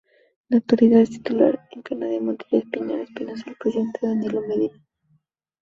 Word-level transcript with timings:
En 0.49 0.55
la 0.57 0.57
actualidad 0.57 1.05
su 1.05 1.11
titular 1.11 1.67
es 1.69 1.83
Cándida 1.83 2.19
Montilla 2.19 2.57
Espinal 2.63 3.01
esposa 3.01 3.43
del 3.45 3.55
presidente 3.59 3.99
Danilo 4.01 4.41
Medina. 4.47 4.83